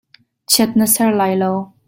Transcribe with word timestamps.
Chiat 0.53 0.71
na 0.77 0.87
ser 0.95 1.11
lai 1.19 1.33
lo. 1.41 1.51